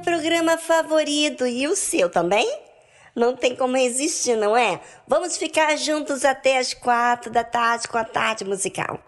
[0.00, 2.48] Programa favorito e o seu também?
[3.14, 4.80] Não tem como resistir, não é?
[5.06, 8.98] Vamos ficar juntos até as quatro da tarde com a tarde musical.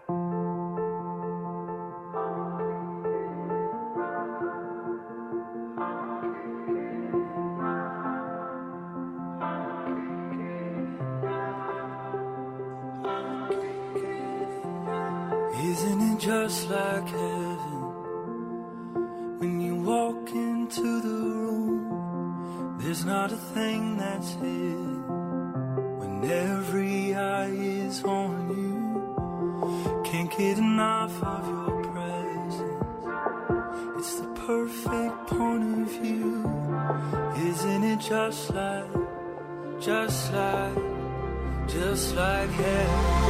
[40.33, 43.22] Just like, just like heaven?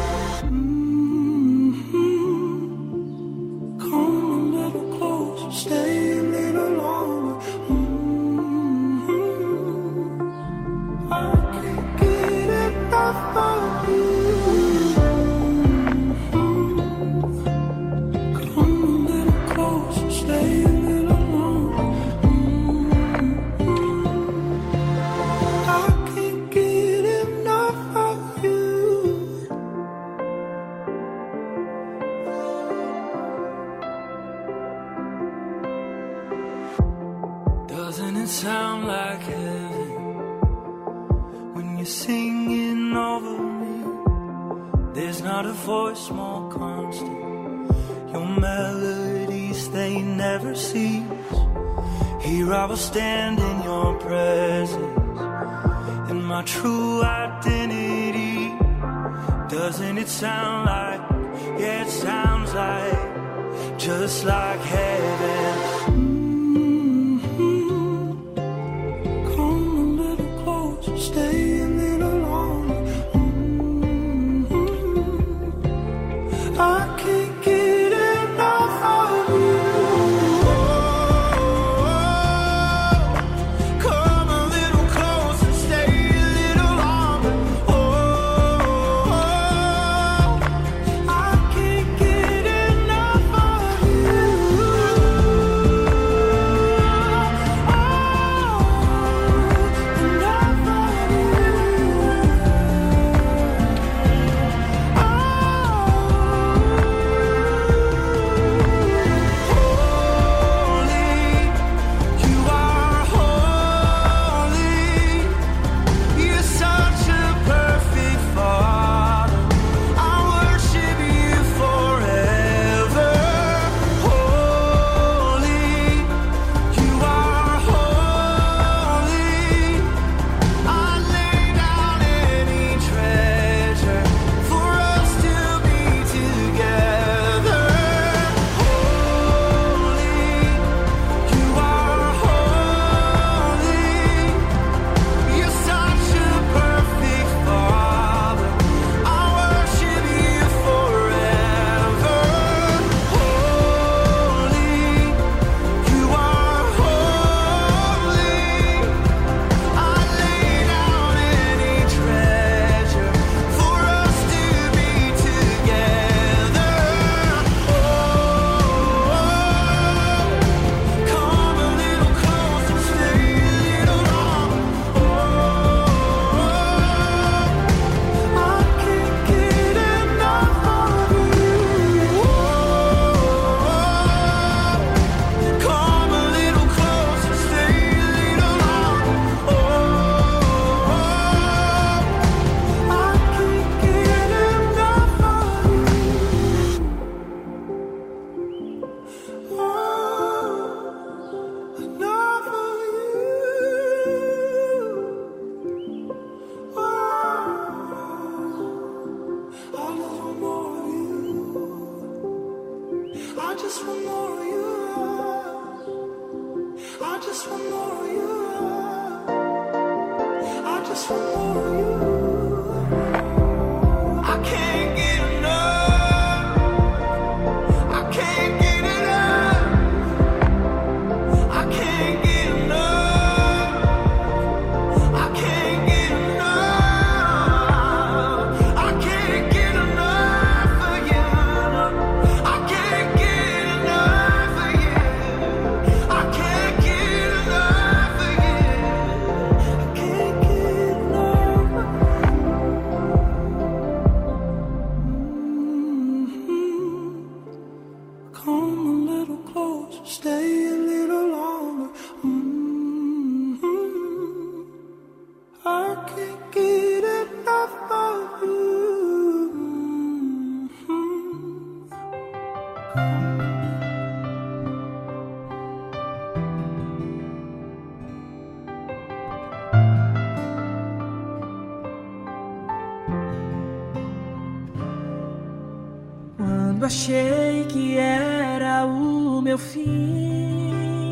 [289.43, 291.03] Meu fim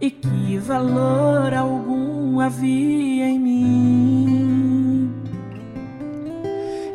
[0.00, 5.12] e que valor algum havia em mim.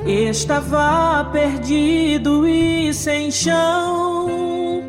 [0.06, 4.84] Estava perdido e sem chão,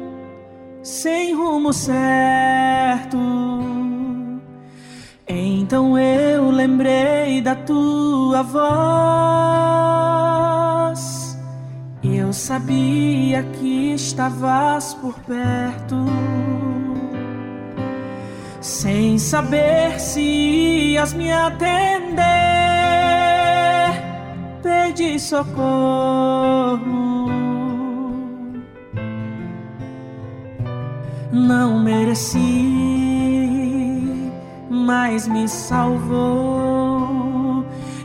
[0.83, 3.17] sem rumo certo.
[5.29, 10.38] Então eu lembrei da tua voz
[12.29, 15.97] eu sabia que estavas por perto,
[18.61, 22.19] sem saber se ias me atender.
[24.63, 26.79] Pedi socorro.
[31.33, 32.99] Não mereci
[34.71, 36.59] mas me salvou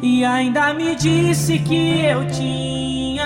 [0.01, 2.92] e ainda me disse que eu tinha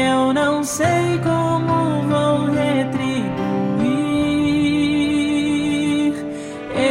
[0.00, 3.20] eu não sei como vou retribuir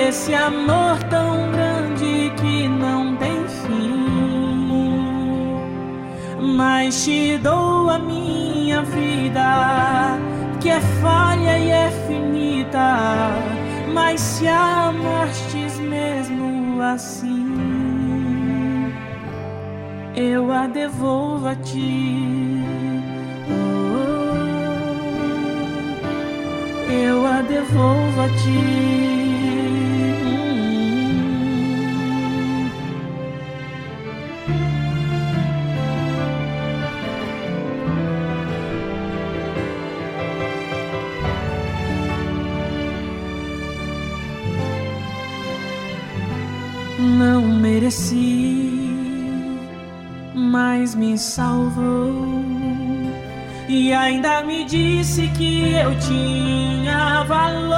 [0.08, 4.00] esse amor tão grande que não tem fim.
[6.56, 10.18] Mas te dou a minha vida,
[10.60, 13.32] que é falha e é finita.
[13.94, 17.56] Mas se amastes mesmo assim,
[20.16, 22.59] eu a devolvo a ti.
[26.90, 29.00] Eu a devolvo a ti.
[47.00, 48.92] Não mereci,
[50.34, 52.39] mas me salvou.
[53.72, 57.78] E ainda me disse que eu tinha valor.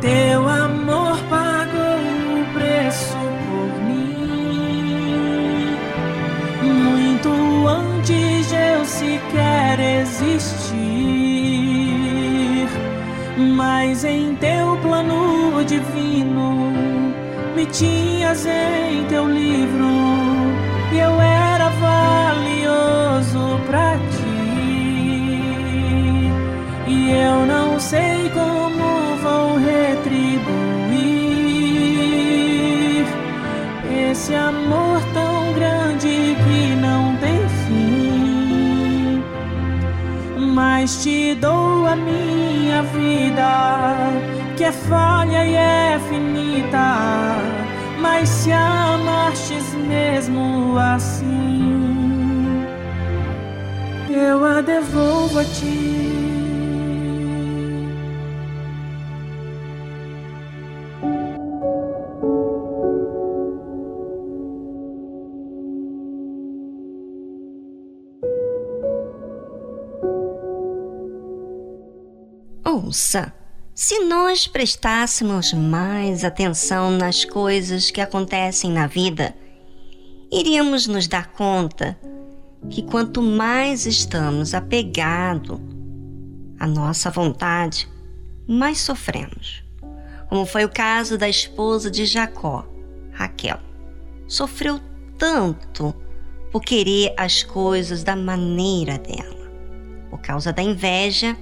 [0.00, 2.00] Teu amor pagou
[2.34, 5.68] o preço por mim,
[6.64, 7.28] muito
[7.68, 10.76] antes de eu sequer existir.
[13.54, 16.72] Mas em teu plano divino
[17.54, 19.94] me tinhas em teu livro
[20.92, 22.15] e eu era valioso
[27.08, 30.66] Eu não sei como vou retribuir
[34.10, 39.22] esse amor tão grande que não tem fim.
[40.52, 44.10] Mas te dou a minha vida,
[44.56, 46.96] que é falha e é finita.
[48.00, 52.66] Mas se amastes mesmo assim,
[54.10, 55.95] eu a devolvo a ti.
[72.96, 73.30] Ouça,
[73.74, 79.36] se nós prestássemos mais atenção nas coisas que acontecem na vida,
[80.32, 81.94] iríamos nos dar conta
[82.70, 85.60] que quanto mais estamos apegados
[86.58, 87.86] à nossa vontade,
[88.48, 89.62] mais sofremos.
[90.30, 92.66] Como foi o caso da esposa de Jacó,
[93.12, 93.58] Raquel.
[94.26, 94.80] Sofreu
[95.18, 95.94] tanto
[96.50, 99.52] por querer as coisas da maneira dela,
[100.08, 101.36] por causa da inveja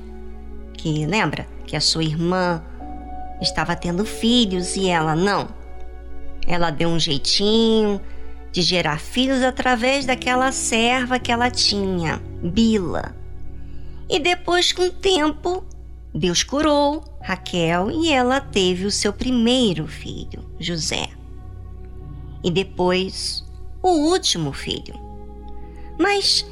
[0.77, 2.63] que lembra que a sua irmã
[3.41, 5.49] estava tendo filhos e ela não.
[6.47, 8.01] Ela deu um jeitinho
[8.53, 13.17] de gerar filhos através daquela serva que ela tinha, Bila.
[14.09, 15.65] E depois, com o tempo,
[16.15, 21.09] Deus curou Raquel e ela teve o seu primeiro filho, José.
[22.45, 23.45] E depois,
[23.83, 24.95] o último filho.
[25.99, 26.47] Mas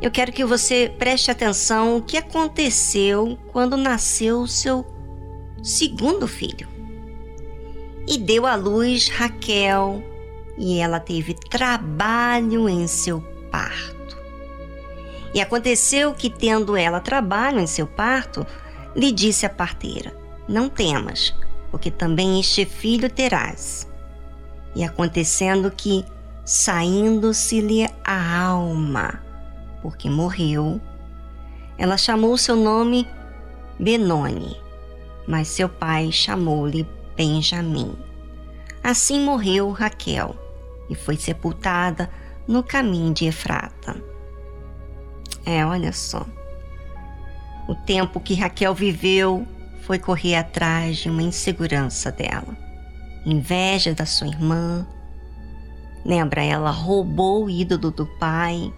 [0.00, 4.86] eu quero que você preste atenção o que aconteceu quando nasceu o seu
[5.62, 6.68] segundo filho.
[8.08, 10.02] E deu à luz Raquel,
[10.56, 14.16] e ela teve trabalho em seu parto.
[15.34, 18.46] E aconteceu que, tendo ela trabalho em seu parto,
[18.96, 20.16] lhe disse a parteira:
[20.48, 21.34] Não temas,
[21.70, 23.86] porque também este filho terás.
[24.74, 26.04] E acontecendo que,
[26.44, 29.29] saindo-se-lhe a alma,
[29.82, 30.80] porque morreu,
[31.78, 33.06] ela chamou seu nome
[33.78, 34.56] Benoni,
[35.26, 37.96] mas seu pai chamou-lhe Benjamim.
[38.82, 40.36] Assim morreu Raquel
[40.88, 42.10] e foi sepultada
[42.46, 43.96] no caminho de Efrata.
[45.46, 46.26] É, olha só.
[47.68, 49.46] O tempo que Raquel viveu
[49.82, 52.56] foi correr atrás de uma insegurança dela,
[53.24, 54.86] inveja da sua irmã.
[56.04, 58.72] Lembra, ela roubou o ídolo do pai,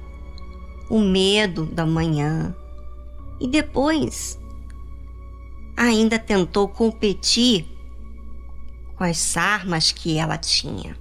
[0.93, 2.55] o medo da manhã
[3.41, 4.39] e depois
[5.75, 7.67] ainda tentou competir
[8.95, 10.95] com as armas que ela tinha,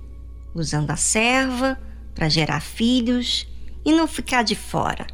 [0.56, 1.78] usando a serva
[2.16, 3.46] para gerar filhos
[3.84, 5.06] e não ficar de fora.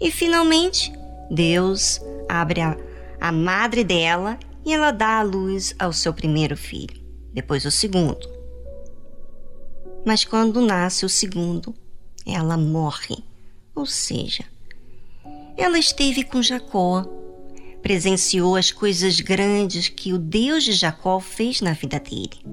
[0.00, 0.92] E finalmente,
[1.28, 2.76] Deus abre a,
[3.20, 7.02] a madre dela e ela dá a luz ao seu primeiro filho,
[7.32, 8.28] depois o segundo.
[10.06, 11.74] Mas quando nasce o segundo,
[12.24, 13.16] ela morre,
[13.74, 14.44] ou seja,
[15.56, 17.04] ela esteve com Jacó,
[17.82, 22.44] presenciou as coisas grandes que o Deus de Jacó fez na vida dele,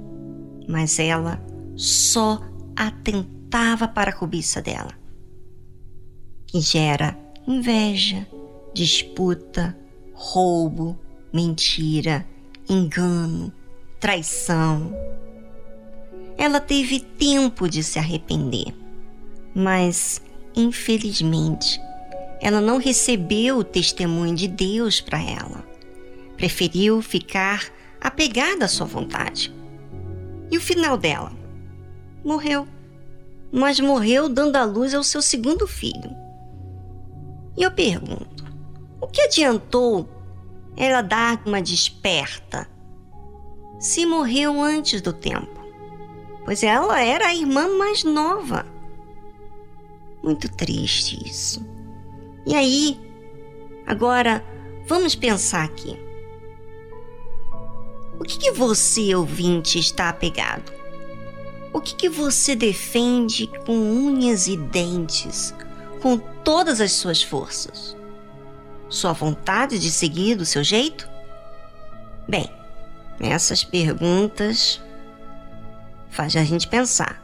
[0.68, 1.44] mas ela
[1.76, 2.42] só
[2.76, 4.92] atentava para a cobiça dela,
[6.48, 8.28] que gera inveja,
[8.74, 9.78] disputa,
[10.14, 10.98] roubo,
[11.34, 12.26] mentira,
[12.70, 13.52] engano,
[14.00, 14.94] traição.
[16.38, 18.74] Ela teve tempo de se arrepender,
[19.54, 20.22] mas,
[20.56, 21.80] infelizmente,
[22.42, 25.64] ela não recebeu o testemunho de Deus para ela.
[26.36, 29.54] Preferiu ficar apegada à sua vontade.
[30.50, 31.32] E o final dela?
[32.26, 32.68] Morreu.
[33.52, 36.16] Mas morreu dando à luz ao seu segundo filho.
[37.56, 38.44] E eu pergunto:
[39.00, 40.10] o que adiantou
[40.76, 42.68] ela dar uma desperta
[43.80, 45.60] se morreu antes do tempo?
[46.44, 48.66] Pois ela era a irmã mais nova.
[50.24, 51.66] Muito triste isso.
[52.46, 53.00] E aí,
[53.86, 54.44] agora
[54.88, 55.98] vamos pensar aqui.
[58.20, 60.72] O que, que você, ouvinte, está apegado?
[61.74, 65.54] O que, que você defende com unhas e dentes,
[66.02, 67.96] com todas as suas forças?
[68.90, 71.10] Sua vontade de seguir do seu jeito?
[72.28, 72.52] Bem,
[73.20, 74.82] essas perguntas
[76.10, 77.21] fazem a gente pensar.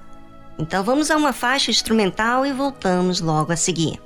[0.59, 4.01] Então vamos a uma faixa instrumental e voltamos logo a seguir.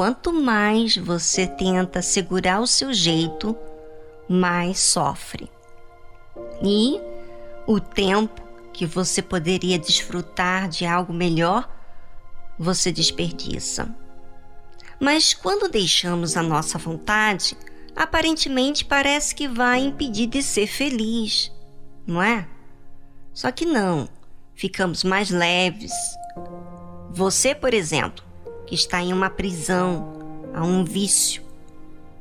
[0.00, 3.54] Quanto mais você tenta segurar o seu jeito,
[4.26, 5.52] mais sofre.
[6.62, 6.98] E
[7.66, 8.40] o tempo
[8.72, 11.70] que você poderia desfrutar de algo melhor,
[12.58, 13.94] você desperdiça.
[14.98, 17.54] Mas quando deixamos a nossa vontade,
[17.94, 21.52] aparentemente parece que vai impedir de ser feliz,
[22.06, 22.48] não é?
[23.34, 24.08] Só que não,
[24.54, 25.92] ficamos mais leves.
[27.10, 28.29] Você, por exemplo,
[28.70, 30.12] que está em uma prisão,
[30.54, 31.42] a um vício,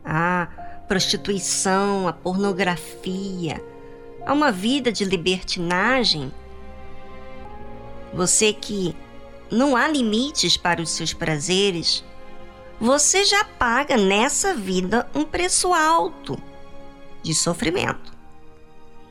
[0.03, 0.47] a
[0.88, 3.63] prostituição, a pornografia,
[4.25, 6.33] a uma vida de libertinagem.
[8.12, 8.95] Você que
[9.51, 12.03] não há limites para os seus prazeres,
[12.79, 16.35] você já paga nessa vida um preço alto
[17.21, 18.12] de sofrimento.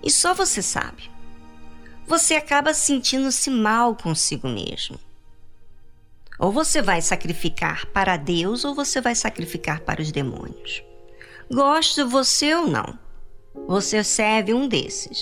[0.03, 1.09] E só você sabe.
[2.05, 4.99] Você acaba sentindo-se mal consigo mesmo.
[6.39, 10.85] Ou você vai sacrificar para Deus ou você vai sacrificar para os demônios.
[11.51, 12.99] Goste você ou não,
[13.67, 15.21] você serve um desses.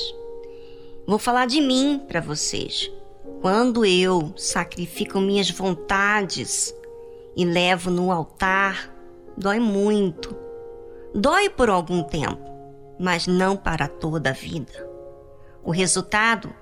[1.07, 2.90] Vou falar de mim para vocês.
[3.40, 6.74] Quando eu sacrifico minhas vontades
[7.37, 8.92] e levo no altar,
[9.37, 10.37] dói muito.
[11.14, 12.44] Dói por algum tempo,
[12.98, 14.87] mas não para toda a vida.
[15.62, 16.52] O resultado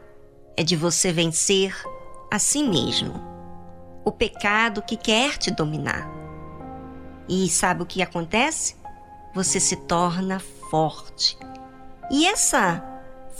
[0.56, 1.74] é de você vencer
[2.30, 3.33] a si mesmo,
[4.04, 6.08] o pecado que quer te dominar.
[7.28, 8.76] E sabe o que acontece?
[9.34, 10.38] Você se torna
[10.70, 11.38] forte.
[12.10, 12.84] E essa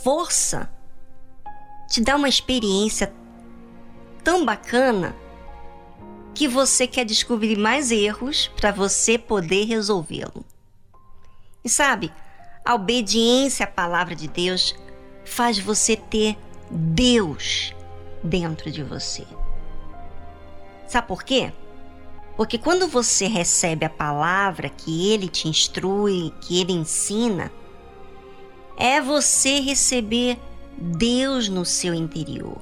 [0.03, 0.71] força
[1.89, 3.13] te dá uma experiência
[4.23, 5.15] tão bacana
[6.35, 10.45] que você quer descobrir mais erros para você poder resolvê-lo.
[11.63, 12.13] E sabe,
[12.65, 14.75] a obediência à palavra de Deus
[15.25, 16.37] faz você ter
[16.71, 17.75] Deus
[18.23, 19.25] dentro de você.
[20.87, 21.53] Sabe por quê?
[22.37, 27.53] Porque quando você recebe a palavra que ele te instrui, que ele ensina,
[28.77, 30.39] é você receber
[30.77, 32.59] Deus no seu interior.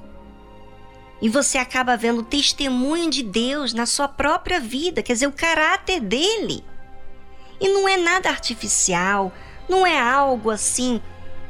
[1.21, 5.31] E você acaba vendo o testemunho de Deus na sua própria vida, quer dizer, o
[5.31, 6.63] caráter dele.
[7.59, 9.31] E não é nada artificial,
[9.69, 11.01] não é algo assim,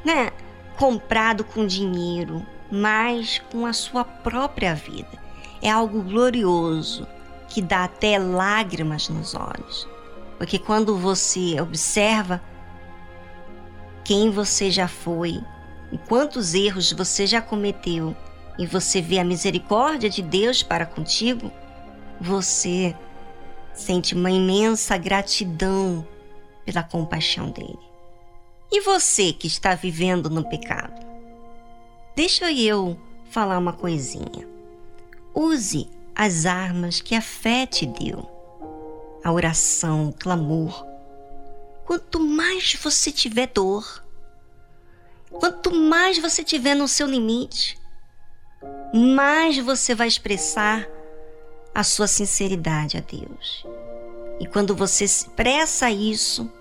[0.05, 0.31] né,
[0.77, 5.22] comprado com dinheiro, mas com a sua própria vida.
[5.63, 7.08] É algo glorioso
[7.47, 9.88] que dá até lágrimas nos olhos.
[10.38, 12.41] Porque quando você observa
[14.04, 15.41] quem você já foi
[15.89, 18.13] e quantos erros você já cometeu
[18.60, 21.49] e você vê a misericórdia de Deus para contigo,
[22.19, 22.93] você
[23.73, 26.06] sente uma imensa gratidão
[26.65, 27.80] pela compaixão dele.
[28.69, 31.06] E você que está vivendo no pecado?
[32.17, 32.99] Deixa eu
[33.30, 34.52] falar uma coisinha.
[35.33, 38.29] Use as armas que a fé te deu.
[39.23, 40.85] A oração, o clamor.
[41.85, 44.03] Quanto mais você tiver dor,
[45.31, 47.79] quanto mais você tiver no seu limite,
[48.93, 50.87] mais você vai expressar
[51.73, 53.65] a sua sinceridade a Deus.
[54.39, 56.51] E quando você expressa isso,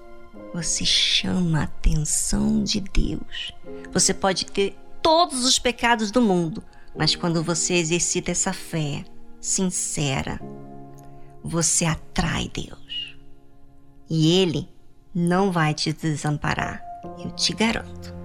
[0.53, 3.53] você chama a atenção de Deus.
[3.93, 6.63] Você pode ter todos os pecados do mundo,
[6.97, 9.05] mas quando você exercita essa fé
[9.41, 10.41] sincera,
[11.43, 13.17] você atrai Deus.
[14.09, 14.69] E Ele
[15.15, 16.83] não vai te desamparar,
[17.19, 18.22] eu te garanto.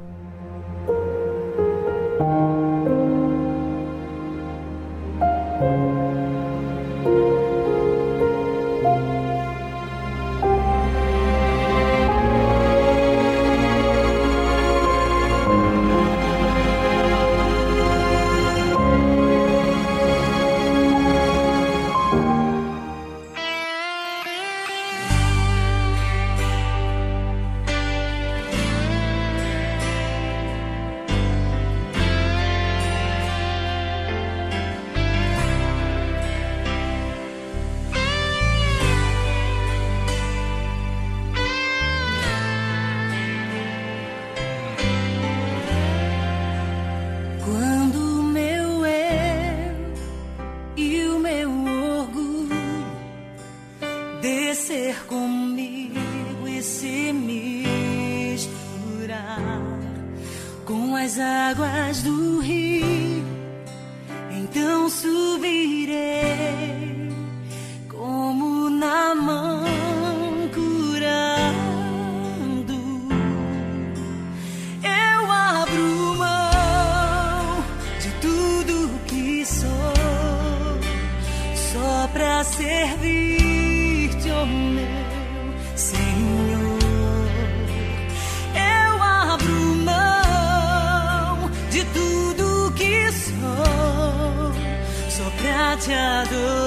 [95.80, 96.67] 찾아도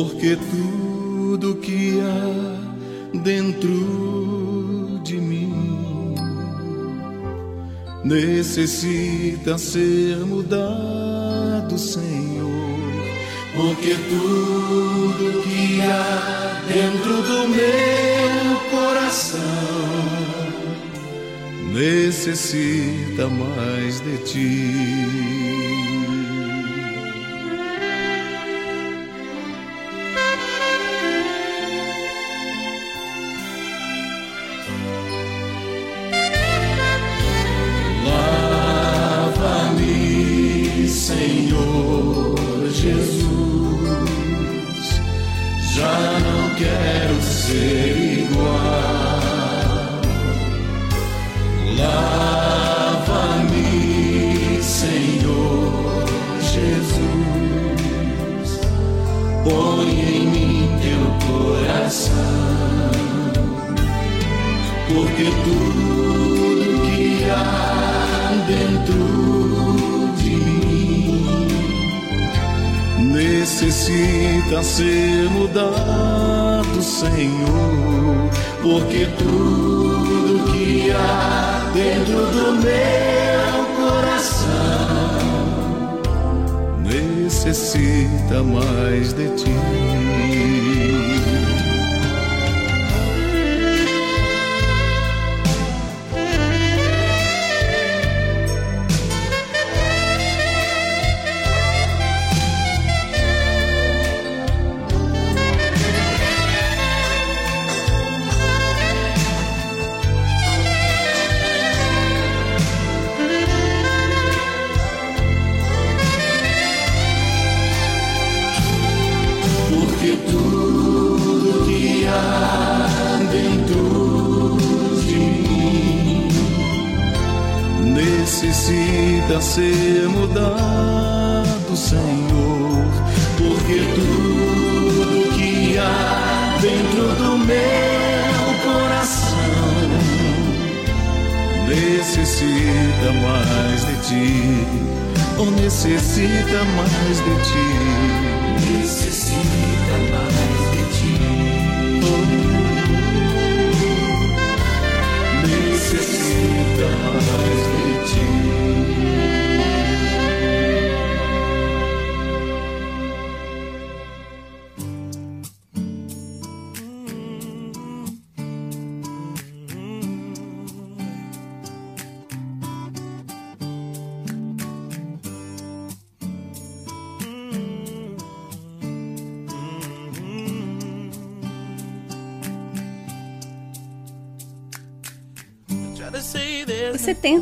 [0.00, 6.14] Porque tudo que há dentro de mim
[8.04, 10.17] necessita ser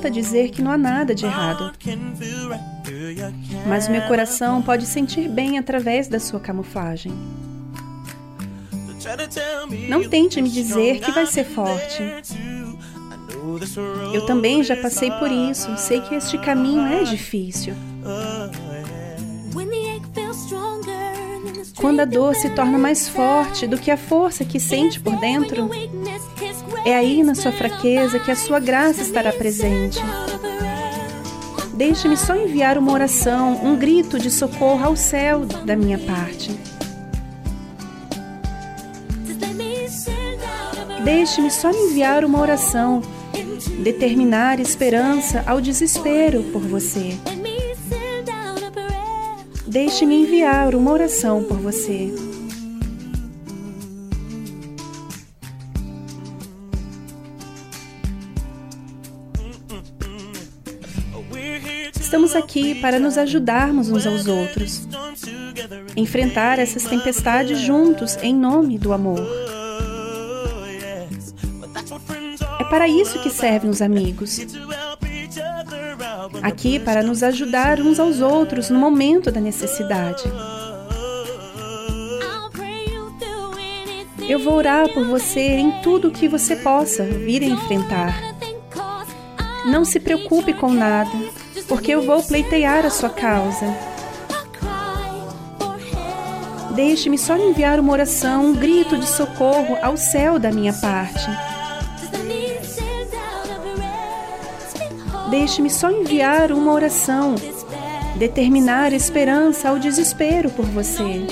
[0.06, 1.72] tenta dizer que não há nada de errado,
[3.66, 7.12] mas o meu coração pode sentir bem através da sua camuflagem.
[9.88, 12.02] Não tente me dizer que vai ser forte.
[14.12, 17.74] Eu também já passei por isso, sei que este caminho é difícil.
[21.76, 25.68] Quando a dor se torna mais forte do que a força que sente por dentro,
[26.86, 29.98] é aí na sua fraqueza que a sua graça estará presente.
[31.74, 36.56] Deixe-me só enviar uma oração, um grito de socorro ao céu da minha parte.
[41.02, 43.02] Deixe-me só enviar uma oração,
[43.82, 47.18] determinar esperança ao desespero por você.
[49.66, 52.25] Deixe-me enviar uma oração por você.
[62.06, 64.86] Estamos aqui para nos ajudarmos uns aos outros,
[65.96, 69.18] enfrentar essas tempestades juntos em nome do amor.
[72.60, 74.38] É para isso que servem os amigos.
[76.44, 80.22] Aqui para nos ajudar uns aos outros no momento da necessidade.
[84.28, 88.36] Eu vou orar por você em tudo o que você possa vir a enfrentar.
[89.66, 91.10] Não se preocupe com nada,
[91.68, 93.74] porque eu vou pleitear a sua causa.
[96.74, 101.26] Deixe-me só enviar uma oração, um grito de socorro ao céu da minha parte.
[105.30, 107.34] Deixe-me só enviar uma oração,
[108.16, 111.26] determinar esperança ao desespero por você.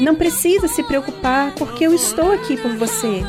[0.00, 3.22] Não precisa se preocupar, porque eu estou aqui por você.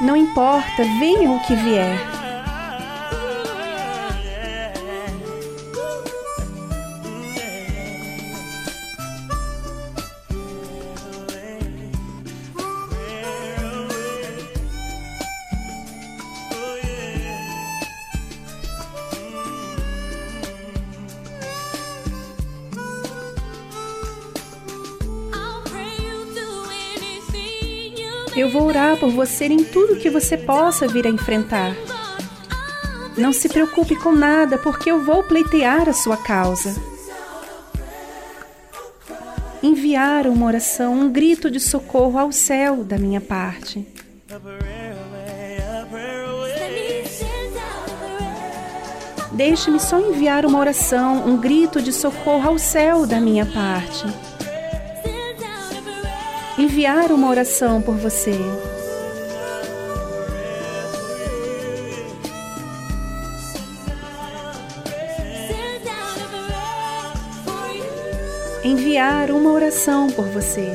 [0.00, 2.15] Não importa, venha o que vier.
[28.76, 31.74] Orar por você em tudo que você possa vir a enfrentar.
[33.16, 36.76] Não se preocupe com nada, porque eu vou pleitear a sua causa.
[39.62, 43.86] Enviar uma oração, um grito de socorro ao céu da minha parte.
[49.32, 54.04] Deixe-me só enviar uma oração, um grito de socorro ao céu da minha parte
[56.58, 58.38] enviar uma oração por você.
[68.76, 70.70] Enviar uma oração por você.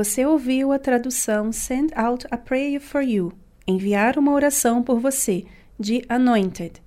[0.00, 3.34] Você ouviu a tradução Send Out a Prayer for You
[3.66, 5.44] Enviar uma oração por você,
[5.78, 6.80] de Anointed.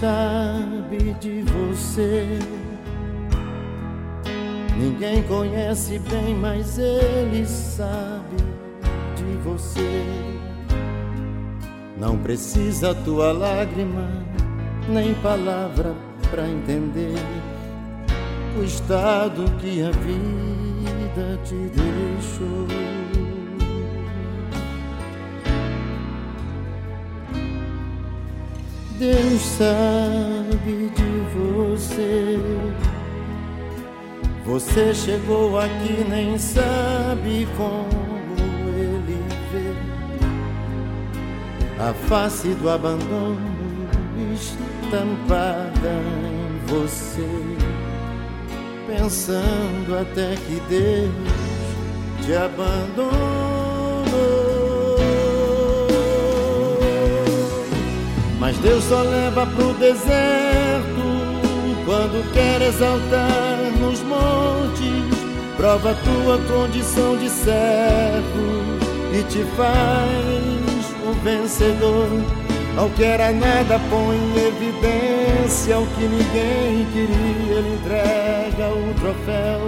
[0.00, 2.38] Sabe de você.
[4.76, 8.36] Ninguém conhece bem, mas ele sabe
[9.16, 10.04] de você.
[11.98, 14.08] Não precisa tua lágrima,
[14.88, 15.94] nem palavra
[16.30, 17.14] para entender
[18.58, 23.03] o estado que a vida te deixou.
[28.98, 32.38] Deus sabe de você.
[34.46, 37.88] Você chegou aqui, nem sabe como
[38.68, 39.18] ele
[39.50, 39.74] vê
[41.82, 43.54] a face do abandono
[44.34, 47.28] estampada em você,
[48.86, 51.10] pensando até que Deus
[52.24, 53.14] te abandonou.
[58.44, 61.02] Mas Deus só leva pro deserto
[61.86, 65.18] quando quer exaltar nos montes.
[65.56, 68.76] Prova tua condição de servo
[69.14, 72.06] e te faz um vencedor.
[72.76, 77.60] Ao que era nada, põe em evidência o que ninguém queria.
[77.60, 79.60] Ele entrega o troféu.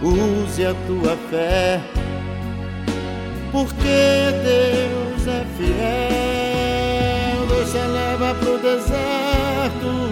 [0.00, 1.80] Use a tua fé,
[3.50, 6.23] porque Deus é fiel
[8.74, 10.10] deserto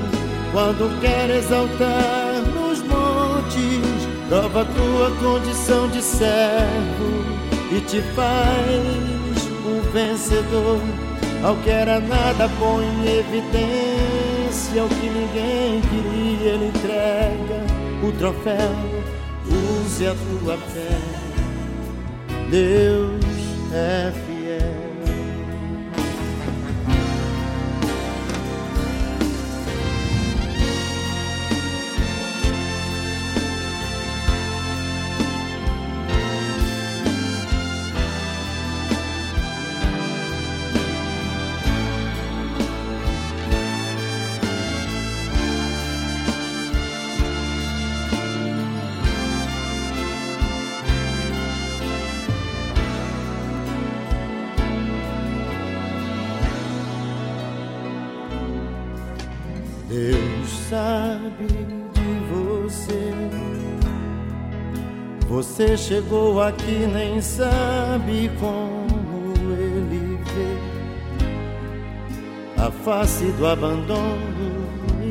[0.52, 4.12] quando quer exaltar nos montes.
[4.28, 7.24] Prova tua condição de servo
[7.70, 10.80] e te faz um vencedor.
[11.42, 17.66] Ao que era nada, põe em evidência o que ninguém queria, ele entrega
[18.02, 18.74] o troféu,
[19.48, 20.98] use a tua fé.
[22.48, 23.24] Deus
[23.74, 24.31] é fiel.
[65.76, 70.56] Chegou aqui, nem sabe como ele vê.
[72.62, 74.62] A face do abandono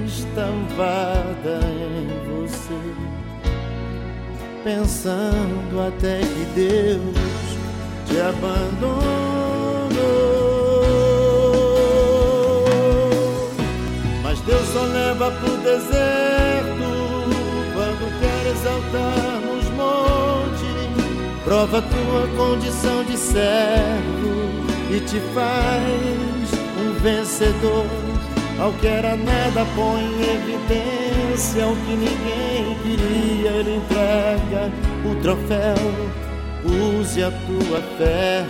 [0.05, 2.81] estampada em você.
[4.63, 7.17] Pensando até que Deus
[8.07, 9.11] te abandonou.
[14.23, 16.91] Mas Deus só leva pro deserto
[17.73, 19.00] quando quer exaltar.
[21.43, 24.31] Prova tua condição de servo
[24.91, 27.85] e te faz um vencedor.
[28.59, 33.49] Ao que era nada, põe em evidência o que ninguém queria.
[33.51, 34.71] Ele entrega
[35.03, 35.75] o troféu,
[36.63, 38.45] use a tua fé,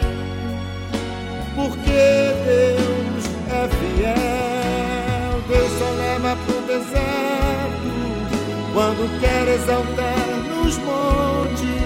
[1.56, 5.42] porque Deus é fiel.
[5.48, 7.22] Deus só leva pro deserto
[8.74, 11.81] quando quer exaltar nos montes.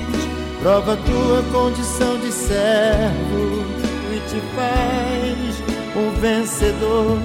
[0.66, 3.64] Prova tua condição de servo
[4.12, 5.62] e te faz
[5.96, 7.20] um vencedor.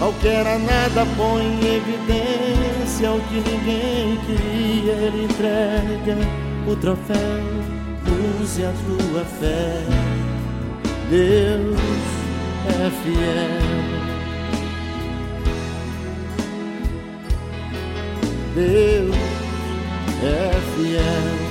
[0.00, 4.92] Ao que era nada, põe em evidência o que ninguém queria.
[4.94, 6.16] Ele entrega
[6.66, 7.44] o troféu,
[8.40, 9.84] use a tua fé.
[11.10, 11.78] Deus
[12.68, 13.60] é fiel.
[18.54, 19.16] Deus
[20.22, 21.47] é fiel.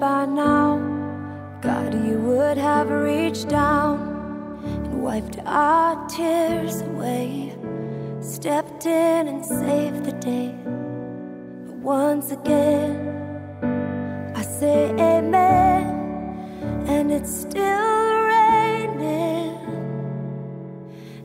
[0.00, 0.78] By now,
[1.60, 4.00] God, you would have reached down
[4.64, 7.54] and wiped our tears away,
[8.22, 10.54] stepped in and saved the day.
[11.66, 12.96] But once again,
[14.34, 15.84] I say amen,
[16.86, 19.58] and it's still raining.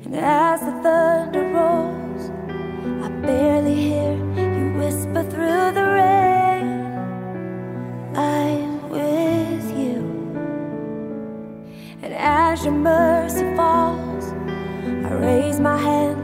[0.04, 2.30] And as the thunder rolls,
[3.06, 5.85] I barely hear you whisper through the
[12.66, 14.34] your mercy falls,
[15.06, 16.15] I raise my hands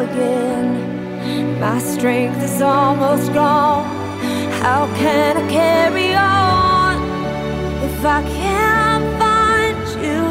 [0.00, 1.60] again.
[1.60, 3.84] My strength is almost gone.
[4.62, 6.94] How can I carry on
[7.84, 10.22] if I can't find you?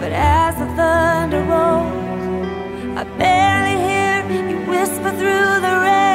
[0.00, 6.09] But as the thunder rolls, I barely hear you whisper through the rain.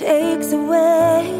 [0.00, 1.39] Takes away.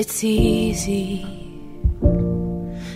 [0.00, 1.26] It's easy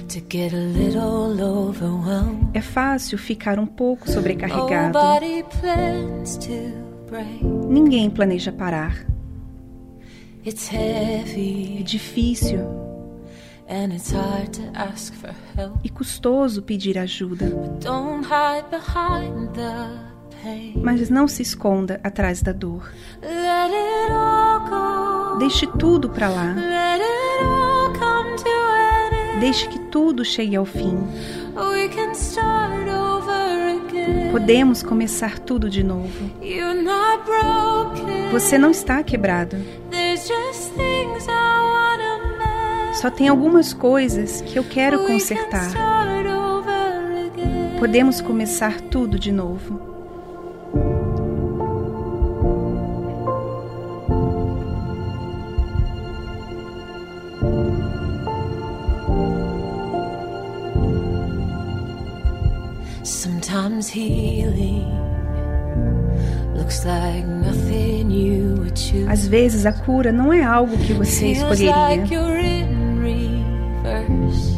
[0.08, 2.48] to get a little overwhelmed.
[2.56, 4.98] É fácil ficar um pouco sobrecarregado.
[4.98, 6.72] Nobody plans to
[7.10, 7.44] break.
[7.44, 9.04] Ninguém planeja parar.
[10.46, 10.76] It's É
[11.18, 12.60] heavy difícil
[13.68, 15.76] and it's hard to ask for help.
[15.84, 17.46] e custoso pedir ajuda,
[17.82, 19.90] Don't hide behind the
[20.42, 20.72] pain.
[20.82, 22.90] mas não se esconda atrás da dor.
[23.22, 25.03] Let it all go.
[25.38, 26.54] Deixe tudo para lá.
[29.40, 30.98] Deixe que tudo chegue ao fim.
[34.32, 36.30] Podemos começar tudo de novo.
[38.32, 39.56] Você não está quebrado.
[42.94, 45.70] Só tem algumas coisas que eu quero consertar.
[47.78, 49.93] Podemos começar tudo de novo.
[69.08, 71.72] Às vezes a cura não é algo que você escolheria.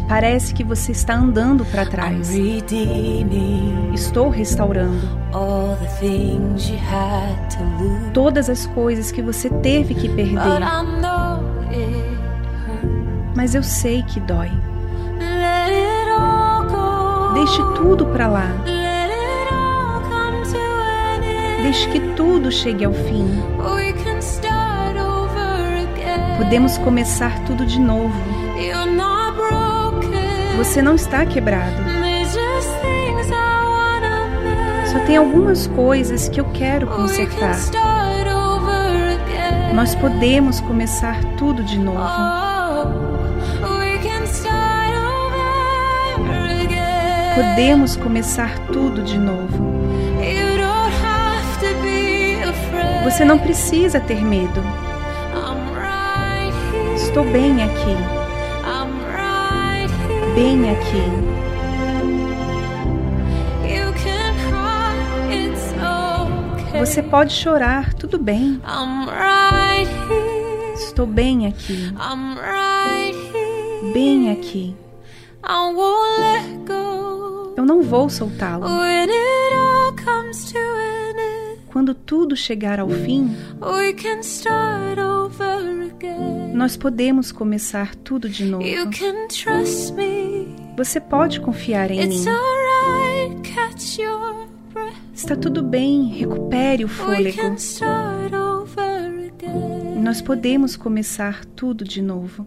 [0.09, 2.31] Parece que você está andando para trás.
[3.93, 5.19] Estou restaurando
[8.15, 10.39] todas as coisas que você teve que perder.
[13.35, 14.51] Mas eu sei que dói.
[17.35, 18.51] Deixe tudo para lá.
[21.75, 23.27] Que tudo chegue ao fim.
[26.37, 28.15] Podemos começar tudo de novo.
[30.57, 31.83] Você não está quebrado.
[34.93, 37.57] Só tem algumas coisas que eu quero consertar.
[39.75, 41.99] Nós podemos começar tudo de novo.
[41.99, 42.57] Oh.
[47.35, 49.76] Podemos começar tudo de novo.
[53.07, 54.61] Você não precisa ter medo.
[56.97, 57.97] Estou bem aqui,
[60.35, 61.03] bem aqui.
[66.81, 68.61] Você pode chorar, tudo bem.
[70.75, 71.95] Estou bem aqui,
[73.95, 74.77] bem aqui.
[77.57, 78.67] Eu não vou soltá-lo.
[81.77, 83.37] Quando tudo chegar ao fim,
[86.55, 88.65] nós podemos começar tudo de novo.
[88.65, 90.57] You can trust me.
[90.75, 92.31] Você pode confiar em It's mim.
[92.31, 93.53] alright.
[93.55, 94.95] Catch your breath.
[95.13, 97.43] Está tudo bem, recupere o fôlego.
[100.03, 102.47] Nós podemos começar tudo de novo.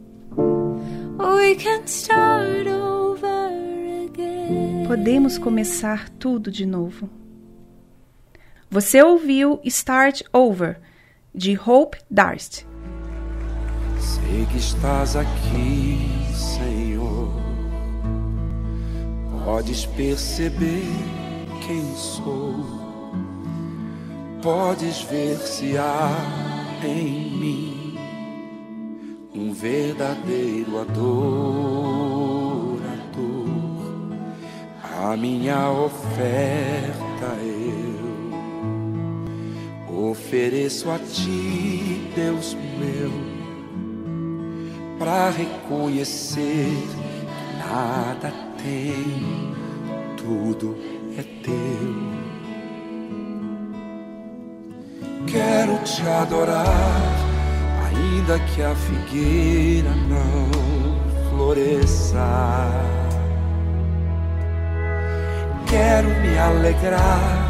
[4.87, 7.07] Podemos começar tudo de novo.
[8.71, 10.79] Você ouviu Start Over,
[11.33, 12.65] de Hope Darst.
[13.99, 15.97] Sei que estás aqui,
[16.35, 17.33] Senhor.
[19.43, 20.85] Podes perceber
[21.65, 22.63] quem sou.
[24.43, 26.11] Podes ver se há
[26.83, 27.97] em mim
[29.33, 31.09] um verdadeiro adorador.
[35.01, 37.98] A minha oferta eu
[39.99, 43.39] ofereço a ti, Deus meu
[44.99, 49.55] para reconhecer que nada tem,
[50.17, 50.77] tudo
[51.17, 52.09] é teu.
[55.25, 56.65] Quero te adorar,
[57.87, 62.27] ainda que a figueira não floresça.
[65.65, 67.49] Quero me alegrar,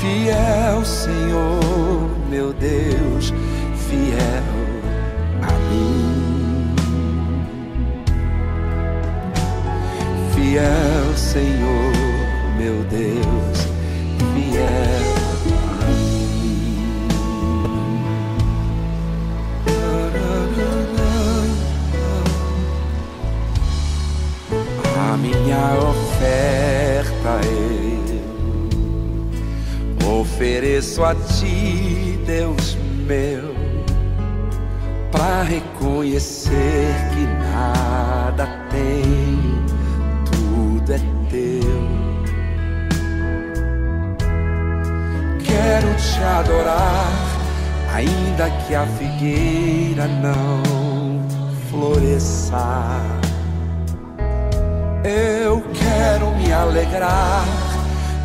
[0.00, 3.34] Fiel, Senhor, meu Deus,
[3.76, 4.42] fiel
[5.42, 6.74] a mim.
[10.34, 11.92] Fiel, Senhor,
[12.56, 13.68] meu Deus,
[14.32, 15.19] fiel
[31.00, 32.76] ofereço a ti, Deus
[33.06, 33.54] meu,
[35.10, 39.38] para reconhecer que nada tem,
[40.26, 40.98] tudo é
[41.30, 41.90] teu.
[45.42, 47.10] Quero te adorar,
[47.94, 50.62] ainda que a figueira não
[51.70, 53.00] floresça.
[55.02, 57.44] Eu quero me alegrar,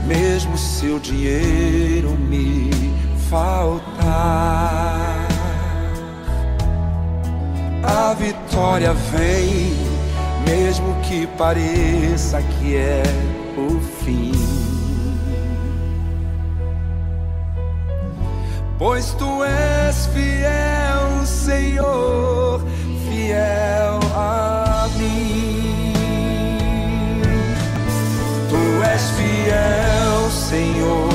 [0.05, 2.24] mesmo se o dinheiro
[3.35, 5.27] faltar.
[7.83, 9.75] A vitória vem,
[10.47, 13.03] mesmo que pareça que é
[13.57, 14.31] o fim.
[18.77, 22.61] Pois tu és fiel, Senhor,
[23.09, 25.93] fiel a mim.
[28.49, 31.14] Tu és fiel, Senhor,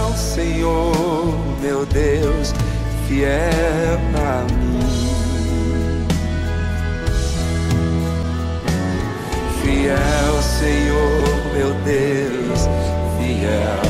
[0.33, 0.95] Senhor,
[1.61, 2.53] meu Deus,
[3.05, 4.79] fiel a mim.
[9.61, 12.61] Fiel Senhor, meu Deus,
[13.17, 13.81] fiel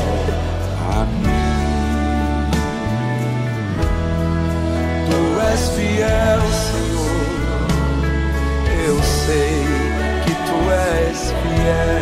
[0.90, 1.32] a mim.
[5.52, 7.68] és fiel, Senhor.
[8.84, 9.64] Eu sei
[10.24, 12.01] que tu és fiel.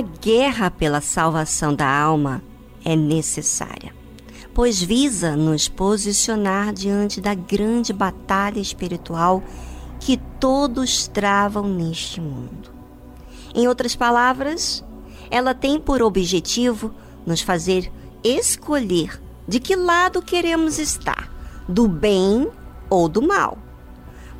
[0.00, 2.42] A guerra pela salvação da alma
[2.82, 4.00] é necessária
[4.54, 9.42] pois visa nos posicionar diante da grande batalha espiritual
[10.00, 12.70] que todos travam neste mundo.
[13.54, 14.84] Em outras palavras,
[15.30, 16.92] ela tem por objetivo
[17.26, 17.92] nos fazer
[18.24, 21.30] escolher de que lado queremos estar,
[21.68, 22.50] do bem
[22.88, 23.58] ou do mal,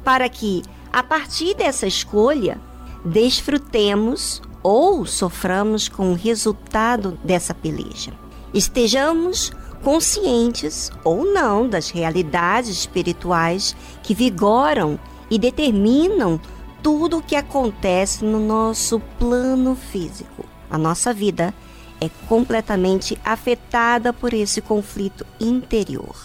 [0.03, 2.59] para que, a partir dessa escolha,
[3.05, 8.13] desfrutemos ou soframos com o resultado dessa peleja.
[8.53, 9.53] Estejamos
[9.83, 14.99] conscientes ou não das realidades espirituais que vigoram
[15.31, 16.41] e determinam
[16.83, 20.45] tudo o que acontece no nosso plano físico.
[20.71, 21.55] A nossa vida
[22.01, 26.17] é completamente afetada por esse conflito interior.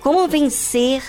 [0.00, 1.02] Como vencer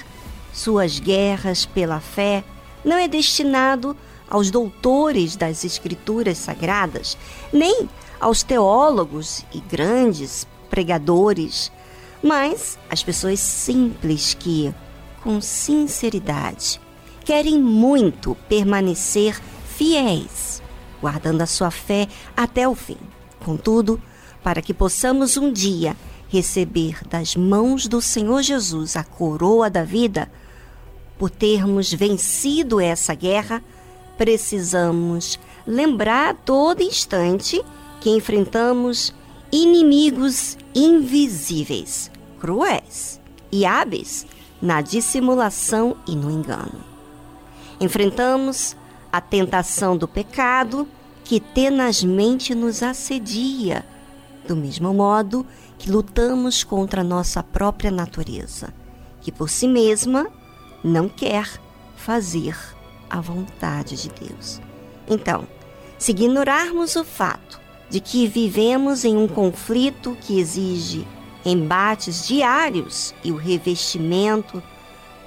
[0.53, 2.43] suas guerras pela fé
[2.83, 3.95] não é destinado
[4.29, 7.17] aos doutores das Escrituras Sagradas,
[7.51, 11.71] nem aos teólogos e grandes pregadores,
[12.21, 14.73] mas as pessoas simples que,
[15.23, 16.79] com sinceridade,
[17.25, 19.39] querem muito permanecer
[19.75, 20.61] fiéis,
[21.01, 22.97] guardando a sua fé até o fim.
[23.43, 24.01] Contudo,
[24.43, 25.95] para que possamos um dia
[26.27, 30.31] receber das mãos do Senhor Jesus a coroa da vida,
[31.17, 33.63] por termos vencido essa guerra,
[34.19, 37.63] precisamos lembrar a todo instante
[38.01, 39.15] que enfrentamos
[39.49, 43.17] inimigos invisíveis, cruéis
[43.49, 44.27] e hábeis
[44.61, 46.83] na dissimulação e no engano.
[47.79, 48.75] Enfrentamos
[49.09, 50.85] a tentação do pecado
[51.23, 53.85] que tenazmente nos assedia,
[54.45, 55.45] do mesmo modo
[55.77, 58.73] que lutamos contra nossa própria natureza,
[59.21, 60.27] que por si mesma
[60.83, 61.49] não quer
[61.95, 62.78] fazer
[63.09, 64.61] a vontade de Deus.
[65.07, 65.47] Então,
[65.97, 71.07] se ignorarmos o fato de que vivemos em um conflito que exige
[71.43, 74.61] embates diários e o revestimento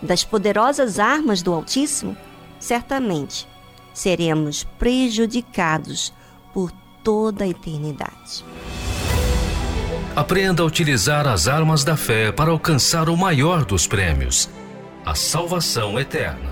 [0.00, 2.16] das poderosas armas do Altíssimo,
[2.60, 3.48] certamente
[3.92, 6.12] seremos prejudicados
[6.54, 6.70] por
[7.02, 8.44] toda a eternidade.
[10.14, 14.48] Aprenda a utilizar as armas da fé para alcançar o maior dos prêmios
[15.04, 16.51] a salvação eterna.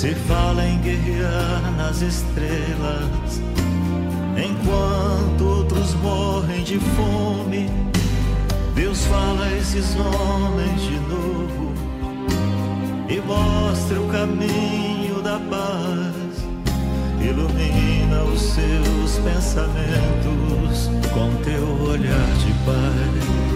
[0.00, 3.42] se fala em guerrear nas estrelas,
[4.34, 7.68] enquanto outros morrem de fome.
[8.74, 11.74] Deus fala a esses homens de novo
[13.10, 16.46] e mostra o caminho da paz,
[17.20, 23.49] ilumina os seus pensamentos com teu olhar de paz.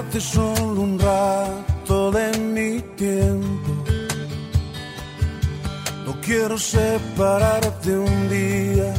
[0.00, 3.70] Darte solo un rato de mi tiempo.
[6.06, 8.94] No quiero separarte un día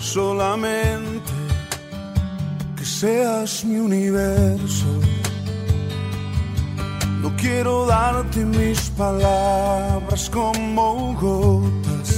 [0.00, 1.32] solamente.
[2.76, 4.86] Que seas mi universo.
[7.22, 12.10] No quiero darte mis palabras como gotas.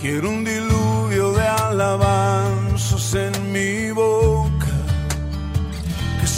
[0.00, 2.59] Quiero un diluvio de alabanzas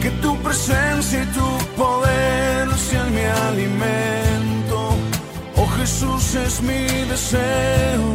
[0.00, 4.96] Que tu presencia y tu poder sean mi alimento.
[5.56, 8.08] Oh Jesús es mi deseo,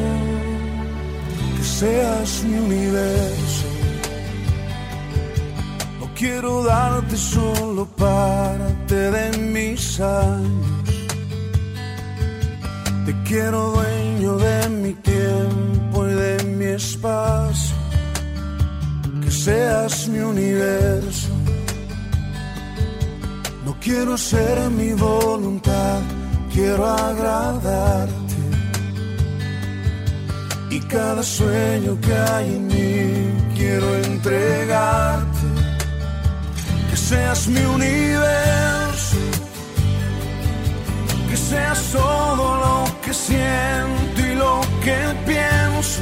[1.55, 3.67] que seas mi universo.
[5.99, 10.89] No quiero darte solo parte de mis años.
[13.05, 17.75] Te quiero dueño de mi tiempo y de mi espacio.
[19.23, 21.34] Que seas mi universo.
[23.85, 26.01] Quiero hacer mi voluntad,
[26.51, 28.35] quiero agradarte.
[30.71, 35.47] Y cada sueño que hay en mí quiero entregarte.
[36.89, 39.17] Que seas mi universo,
[41.29, 44.97] que seas todo lo que siento y lo que
[45.27, 46.01] pienso.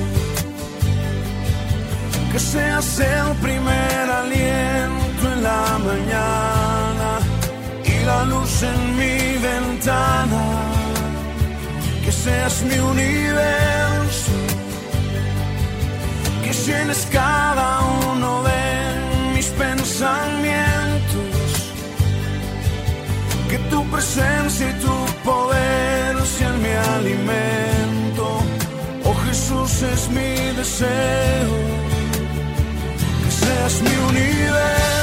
[2.31, 6.62] Que seas el primer aliento en la mañana
[8.05, 10.43] la luz en mi ventana.
[12.03, 14.31] Que seas mi universo,
[16.43, 17.79] que llenes cada
[18.11, 21.39] uno de mis pensamientos.
[23.49, 28.25] Que tu presencia y tu poder sean mi alimento.
[29.05, 31.53] Oh Jesús es mi deseo,
[33.23, 35.02] que seas mi universo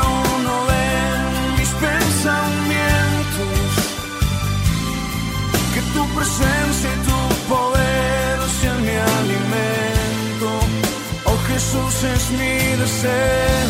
[11.61, 13.69] Jesús es mi deseo,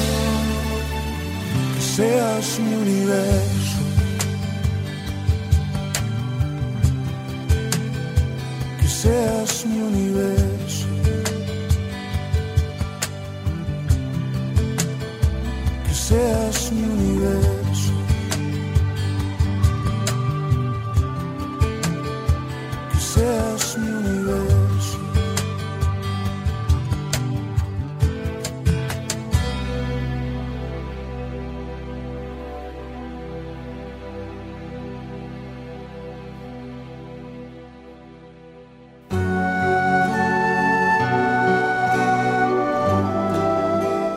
[1.75, 3.79] que seas mi universo.
[8.79, 10.87] Que seas mi universo.
[15.85, 18.00] Que seas mi universo.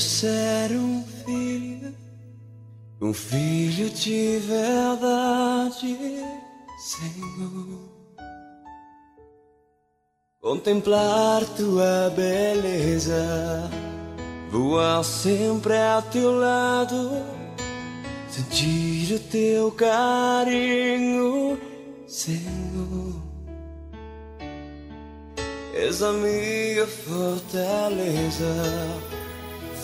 [0.00, 1.94] Ser um filho,
[3.00, 5.96] um filho de verdade,
[6.78, 7.90] Senhor.
[10.40, 13.70] Contemplar tua beleza,
[14.50, 17.22] voar sempre a teu lado,
[18.28, 21.58] sentir o teu carinho,
[22.06, 23.22] Senhor.
[25.74, 28.46] És a minha fortaleza.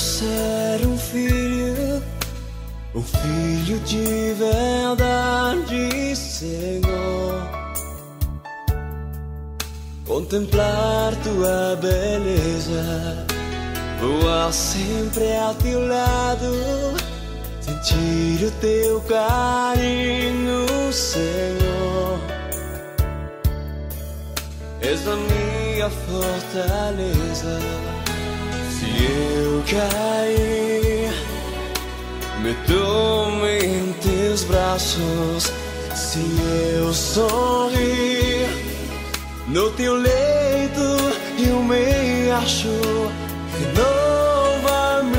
[0.00, 2.02] Ser um filho,
[2.94, 7.34] um filho de verdade, Senhor.
[10.06, 13.26] Contemplar tua beleza,
[14.00, 16.50] voar sempre ao teu lado,
[17.60, 22.18] sentir o teu carinho, Senhor.
[24.80, 27.89] És a minha fortaleza.
[29.00, 31.12] Eu cair,
[32.42, 35.52] me tome em teus braços.
[35.94, 36.20] Se
[36.76, 38.48] eu sorrir,
[39.48, 40.80] no teu leito
[41.38, 42.68] eu me acho.
[43.58, 45.18] Renova-me,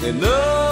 [0.00, 0.69] renova-me,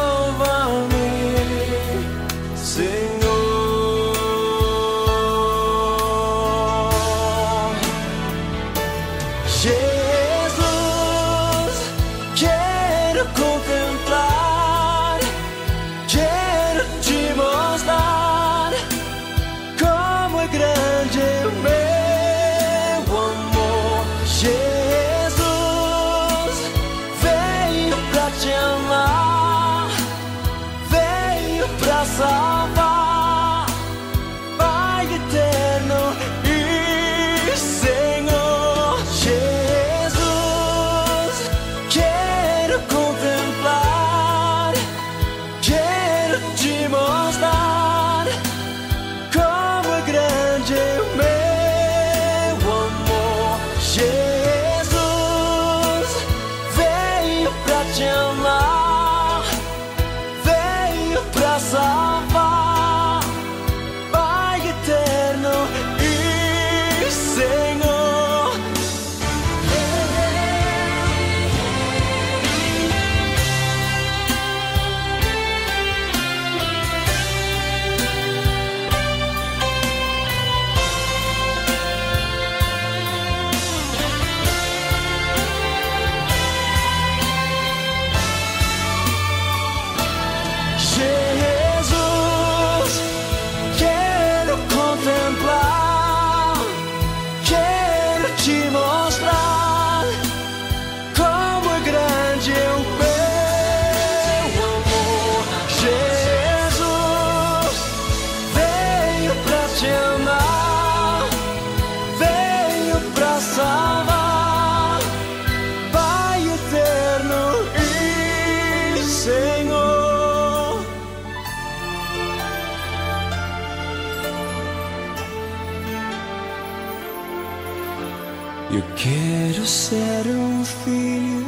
[128.79, 131.47] Eu quero ser um filho,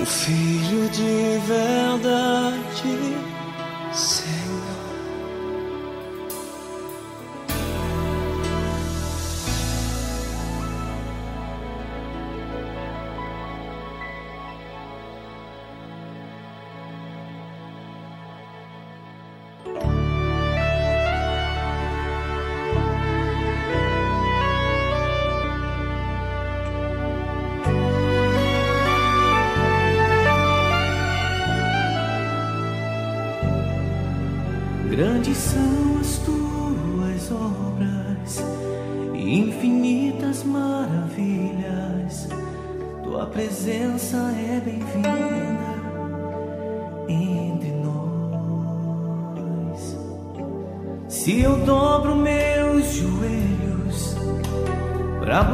[0.00, 3.16] um filho de verdade,
[3.92, 4.45] Senhor.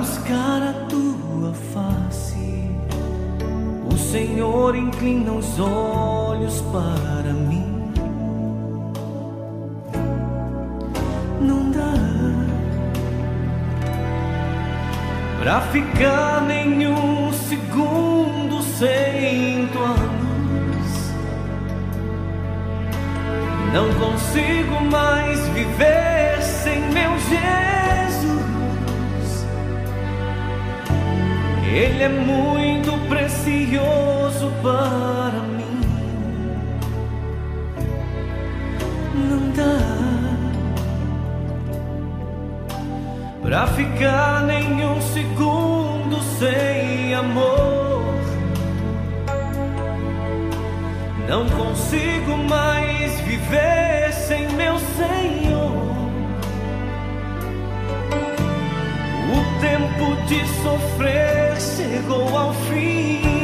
[0.03, 2.69] buscar a tua face.
[3.89, 7.93] O Senhor inclina os olhos para mim.
[11.41, 11.93] Não dá
[15.41, 16.32] pra ficar
[33.73, 35.81] maravilhoso para mim.
[39.15, 39.79] Não dá
[43.43, 48.03] pra ficar nenhum segundo sem amor.
[51.29, 55.73] Não consigo mais viver sem meu Senhor.
[59.33, 63.42] O tempo de sofrer chegou ao fim.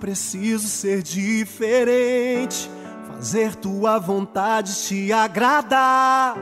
[0.00, 2.70] Preciso ser diferente,
[3.06, 6.36] fazer tua vontade te agradar.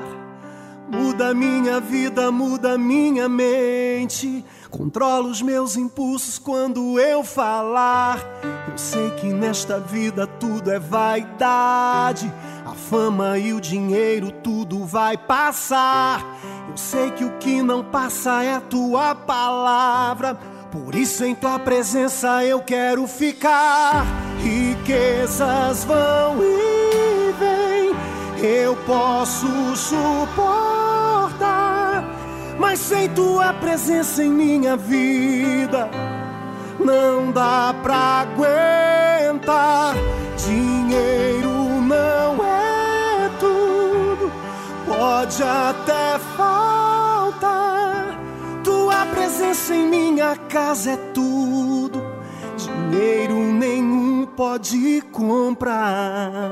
[0.88, 4.42] Muda minha vida, muda minha mente.
[4.70, 8.24] Controla os meus impulsos quando eu falar.
[8.70, 12.32] Eu sei que nesta vida tudo é vaidade.
[12.64, 16.24] A fama e o dinheiro, tudo vai passar.
[16.70, 20.38] Eu sei que o que não passa é a tua palavra.
[20.70, 24.04] Por isso em tua presença eu quero ficar.
[24.42, 27.96] Riquezas vão e vêm,
[28.46, 31.38] eu posso suportar.
[32.58, 35.88] Mas sem tua presença em minha vida,
[36.78, 39.94] não dá pra aguentar.
[40.36, 41.48] Dinheiro
[41.80, 44.30] não é tudo,
[44.86, 46.97] pode até faltar.
[49.10, 52.02] Presença em minha casa é tudo,
[52.56, 56.50] dinheiro nenhum pode comprar.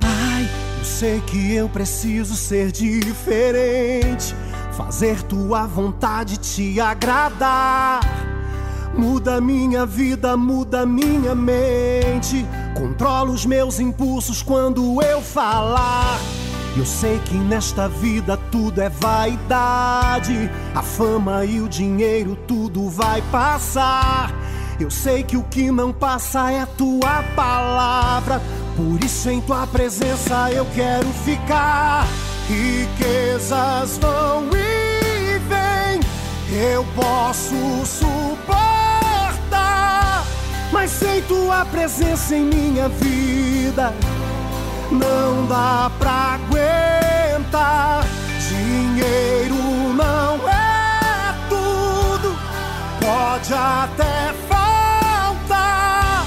[0.00, 4.34] Pai, eu sei que eu preciso ser diferente,
[4.76, 8.00] fazer tua vontade te agradar.
[8.98, 12.44] Muda minha vida, muda minha mente.
[12.74, 16.18] Controla os meus impulsos quando eu falar.
[16.76, 20.50] Eu sei que nesta vida tudo é vaidade.
[20.74, 24.34] A fama e o dinheiro, tudo vai passar.
[24.80, 28.42] Eu sei que o que não passa é tua palavra.
[28.76, 32.04] Por isso, em tua presença eu quero ficar.
[32.48, 36.00] Riquezas vão e vêm,
[36.72, 37.54] eu posso
[37.86, 38.17] suportar.
[40.70, 43.94] Mas sem tua presença em minha vida,
[44.90, 48.04] não dá pra aguentar.
[48.48, 49.54] Dinheiro
[49.94, 52.36] não é tudo,
[53.00, 56.26] pode até faltar.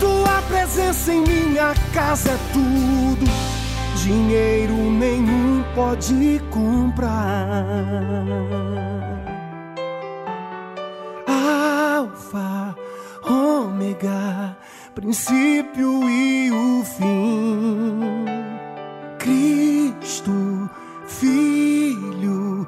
[0.00, 3.26] Tua presença em minha casa é tudo,
[4.02, 7.12] dinheiro nenhum pode comprar.
[13.32, 14.56] Ômega,
[14.94, 18.24] princípio e o fim.
[19.18, 20.68] Cristo,
[21.06, 22.66] Filho,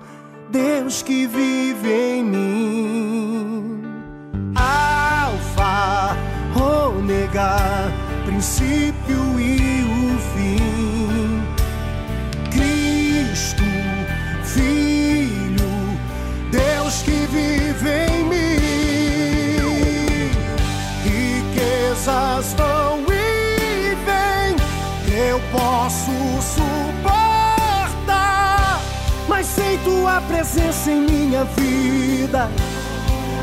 [0.50, 3.82] Deus que vive em mim.
[4.54, 6.16] Alfa,
[6.56, 7.92] ômega,
[8.24, 9.63] princípio e
[22.52, 24.54] Vão e vêm,
[25.16, 26.12] eu posso
[27.62, 28.80] suportar,
[29.26, 32.50] mas sem tua presença em minha vida,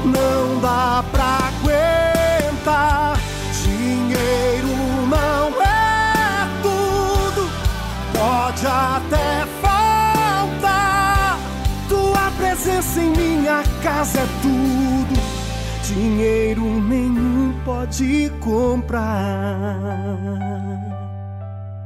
[0.06, 3.18] não dá pra aguentar.
[3.64, 4.68] Dinheiro
[5.10, 7.50] não é tudo,
[8.14, 11.40] pode até faltar.
[11.90, 15.20] Tua presença em minha casa é tudo,
[15.94, 19.12] dinheiro nenhum pode comprar.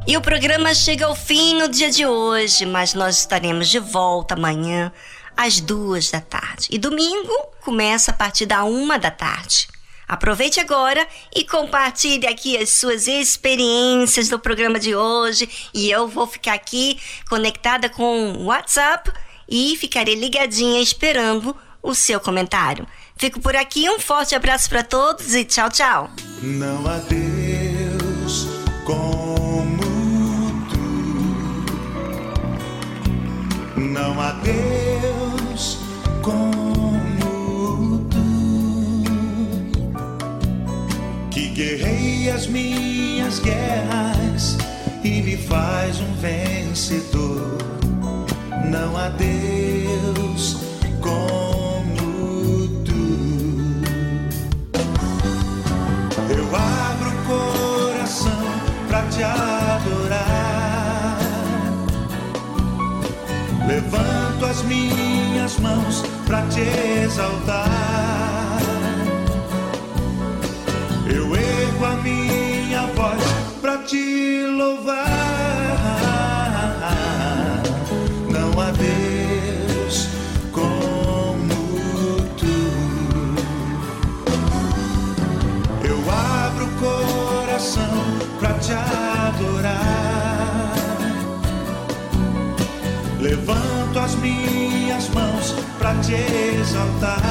[0.07, 4.35] E o programa chega ao fim no dia de hoje, mas nós estaremos de volta
[4.35, 4.93] amanhã
[5.35, 6.67] às duas da tarde.
[6.69, 9.67] E domingo começa a partir da uma da tarde.
[10.07, 15.49] Aproveite agora e compartilhe aqui as suas experiências do programa de hoje.
[15.73, 19.11] E eu vou ficar aqui conectada com o WhatsApp
[19.49, 22.85] e ficarei ligadinha esperando o seu comentário.
[23.17, 26.09] Fico por aqui, um forte abraço para todos e tchau, tchau.
[26.41, 28.45] Não há Deus
[28.83, 29.77] como
[30.69, 30.77] tu.
[33.79, 35.77] Não há Deus
[36.21, 39.05] como tu.
[41.31, 44.57] Que guerreia as minhas guerras
[45.05, 47.59] e me faz um vencedor.
[48.69, 49.34] Não há Deus
[66.55, 66.61] te
[67.03, 68.61] exaltar.
[71.05, 73.21] Eu ergo a minha voz
[73.61, 75.03] pra te louvar.
[78.29, 80.07] Não há Deus
[80.53, 82.57] como tu.
[85.83, 87.97] Eu abro o coração
[88.39, 89.75] pra te adorar.
[93.19, 94.64] Levanto as minhas
[95.85, 97.21] pra te exaltar.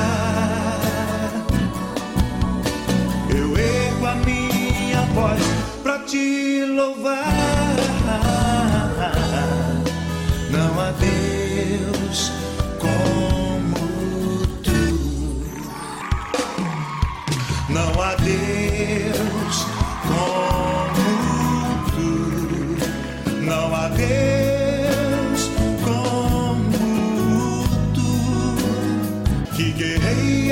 [3.28, 5.42] Eu ergo a minha voz
[5.82, 8.43] pra te louvar.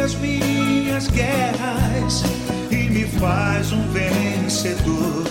[0.03, 2.25] As minhas guerras
[2.71, 5.25] e me faz um vencedor.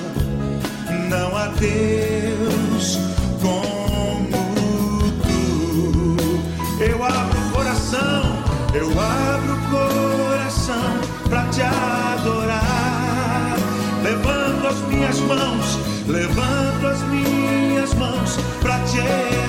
[1.09, 2.97] Não há Deus
[3.41, 6.83] como tu.
[6.83, 8.43] Eu abro o coração,
[8.73, 13.57] eu abro o coração pra te adorar.
[14.03, 18.99] Levanto as minhas mãos, levanto as minhas mãos pra te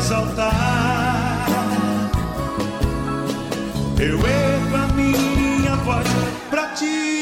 [0.01, 0.63] exaltar.
[4.01, 4.62] Eu voz
[6.83, 7.22] pra